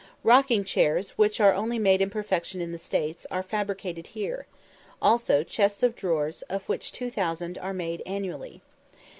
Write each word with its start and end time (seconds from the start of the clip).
Rocking 0.23 0.63
chairs, 0.63 1.11
which 1.11 1.39
are 1.39 1.53
only 1.53 1.77
made 1.77 2.01
in 2.01 2.09
perfection 2.09 2.59
in 2.59 2.71
the 2.71 2.79
States, 2.79 3.27
are 3.29 3.43
fabricated 3.43 4.07
here, 4.07 4.47
also 4.99 5.43
chests 5.43 5.83
of 5.83 5.95
drawers, 5.95 6.41
of 6.49 6.65
which 6.67 6.91
2000 6.91 7.59
are 7.59 7.71
made 7.71 8.01
annually. 8.07 8.63